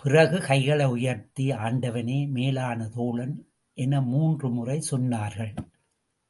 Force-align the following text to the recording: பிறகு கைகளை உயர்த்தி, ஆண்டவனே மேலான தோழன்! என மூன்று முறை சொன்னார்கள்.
பிறகு 0.00 0.38
கைகளை 0.40 0.86
உயர்த்தி, 0.86 1.50
ஆண்டவனே 1.64 2.20
மேலான 2.28 2.88
தோழன்! 2.88 3.36
என 3.78 4.00
மூன்று 4.02 4.48
முறை 4.50 4.78
சொன்னார்கள். 4.90 5.54